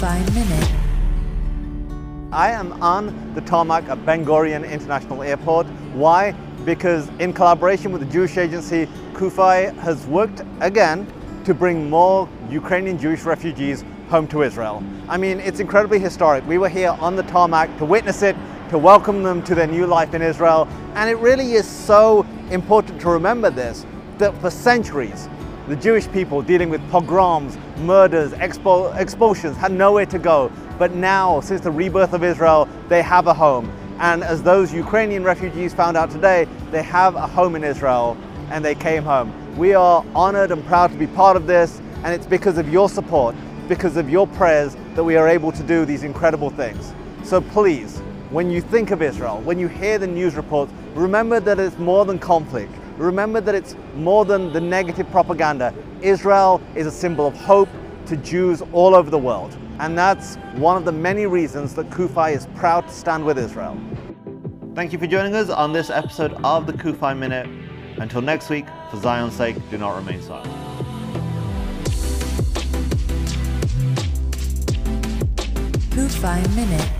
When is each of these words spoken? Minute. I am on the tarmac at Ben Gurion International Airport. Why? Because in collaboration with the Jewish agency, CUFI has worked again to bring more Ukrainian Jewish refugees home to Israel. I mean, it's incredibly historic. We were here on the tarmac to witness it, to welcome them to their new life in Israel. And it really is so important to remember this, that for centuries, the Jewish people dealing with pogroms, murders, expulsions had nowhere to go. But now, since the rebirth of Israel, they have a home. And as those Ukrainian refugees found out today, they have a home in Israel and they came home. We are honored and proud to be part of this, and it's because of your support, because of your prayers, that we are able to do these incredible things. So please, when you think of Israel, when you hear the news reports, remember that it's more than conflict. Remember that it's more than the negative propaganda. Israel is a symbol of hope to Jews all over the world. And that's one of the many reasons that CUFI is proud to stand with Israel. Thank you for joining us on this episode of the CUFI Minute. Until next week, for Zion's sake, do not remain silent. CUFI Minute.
Minute. 0.00 0.70
I 2.32 2.52
am 2.52 2.72
on 2.82 3.34
the 3.34 3.42
tarmac 3.42 3.86
at 3.90 4.06
Ben 4.06 4.24
Gurion 4.24 4.66
International 4.66 5.22
Airport. 5.22 5.66
Why? 5.92 6.32
Because 6.64 7.10
in 7.18 7.34
collaboration 7.34 7.92
with 7.92 8.00
the 8.00 8.10
Jewish 8.10 8.38
agency, 8.38 8.88
CUFI 9.12 9.76
has 9.80 10.06
worked 10.06 10.40
again 10.60 11.06
to 11.44 11.52
bring 11.52 11.90
more 11.90 12.30
Ukrainian 12.48 12.96
Jewish 12.96 13.24
refugees 13.24 13.84
home 14.08 14.26
to 14.28 14.42
Israel. 14.42 14.82
I 15.06 15.18
mean, 15.18 15.38
it's 15.38 15.60
incredibly 15.60 15.98
historic. 15.98 16.46
We 16.46 16.56
were 16.56 16.70
here 16.70 16.96
on 16.98 17.14
the 17.14 17.24
tarmac 17.24 17.76
to 17.76 17.84
witness 17.84 18.22
it, 18.22 18.36
to 18.70 18.78
welcome 18.78 19.22
them 19.22 19.42
to 19.42 19.54
their 19.54 19.66
new 19.66 19.86
life 19.86 20.14
in 20.14 20.22
Israel. 20.22 20.66
And 20.94 21.10
it 21.10 21.18
really 21.18 21.52
is 21.52 21.68
so 21.68 22.24
important 22.50 23.02
to 23.02 23.10
remember 23.10 23.50
this, 23.50 23.84
that 24.16 24.34
for 24.40 24.48
centuries, 24.48 25.28
the 25.70 25.76
Jewish 25.76 26.10
people 26.10 26.42
dealing 26.42 26.68
with 26.68 26.80
pogroms, 26.90 27.56
murders, 27.78 28.32
expulsions 28.32 29.56
had 29.56 29.70
nowhere 29.70 30.04
to 30.06 30.18
go. 30.18 30.50
But 30.80 30.96
now, 30.96 31.40
since 31.40 31.60
the 31.60 31.70
rebirth 31.70 32.12
of 32.12 32.24
Israel, 32.24 32.68
they 32.88 33.02
have 33.02 33.28
a 33.28 33.34
home. 33.34 33.70
And 34.00 34.24
as 34.24 34.42
those 34.42 34.74
Ukrainian 34.74 35.22
refugees 35.22 35.72
found 35.72 35.96
out 35.96 36.10
today, 36.10 36.48
they 36.72 36.82
have 36.82 37.14
a 37.14 37.24
home 37.24 37.54
in 37.54 37.62
Israel 37.62 38.16
and 38.50 38.64
they 38.64 38.74
came 38.74 39.04
home. 39.04 39.32
We 39.56 39.74
are 39.74 40.04
honored 40.12 40.50
and 40.50 40.64
proud 40.66 40.90
to 40.90 40.98
be 40.98 41.06
part 41.06 41.36
of 41.36 41.46
this, 41.46 41.80
and 42.02 42.12
it's 42.12 42.26
because 42.26 42.58
of 42.58 42.68
your 42.68 42.88
support, 42.88 43.36
because 43.68 43.96
of 43.96 44.10
your 44.10 44.26
prayers, 44.26 44.76
that 44.96 45.04
we 45.04 45.14
are 45.16 45.28
able 45.28 45.52
to 45.52 45.62
do 45.62 45.84
these 45.84 46.02
incredible 46.02 46.50
things. 46.50 46.92
So 47.22 47.40
please, 47.40 48.00
when 48.30 48.50
you 48.50 48.60
think 48.60 48.90
of 48.90 49.02
Israel, 49.02 49.40
when 49.42 49.60
you 49.60 49.68
hear 49.68 49.98
the 49.98 50.06
news 50.08 50.34
reports, 50.34 50.72
remember 50.94 51.38
that 51.38 51.60
it's 51.60 51.78
more 51.78 52.04
than 52.04 52.18
conflict. 52.18 52.72
Remember 53.00 53.40
that 53.40 53.54
it's 53.54 53.76
more 53.94 54.26
than 54.26 54.52
the 54.52 54.60
negative 54.60 55.10
propaganda. 55.10 55.72
Israel 56.02 56.60
is 56.74 56.86
a 56.86 56.90
symbol 56.90 57.26
of 57.26 57.34
hope 57.34 57.70
to 58.04 58.14
Jews 58.18 58.62
all 58.74 58.94
over 58.94 59.08
the 59.08 59.18
world. 59.18 59.56
And 59.78 59.96
that's 59.96 60.36
one 60.56 60.76
of 60.76 60.84
the 60.84 60.92
many 60.92 61.24
reasons 61.24 61.74
that 61.76 61.88
CUFI 61.88 62.36
is 62.36 62.46
proud 62.56 62.86
to 62.88 62.92
stand 62.92 63.24
with 63.24 63.38
Israel. 63.38 63.80
Thank 64.74 64.92
you 64.92 64.98
for 64.98 65.06
joining 65.06 65.34
us 65.34 65.48
on 65.48 65.72
this 65.72 65.88
episode 65.88 66.34
of 66.44 66.66
the 66.66 66.74
CUFI 66.74 67.16
Minute. 67.16 67.48
Until 67.96 68.20
next 68.20 68.50
week, 68.50 68.66
for 68.90 68.98
Zion's 68.98 69.34
sake, 69.34 69.56
do 69.70 69.78
not 69.78 69.96
remain 69.96 70.20
silent. 70.20 70.52
CUFI 75.90 76.54
Minute. 76.54 76.99